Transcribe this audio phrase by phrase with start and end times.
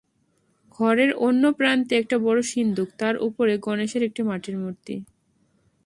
[0.79, 4.95] ঘরের অন্য প্রান্তে একটা বড়ো সিন্দুক, তার উপরে গণেশের একটি মাটির মূর্তি।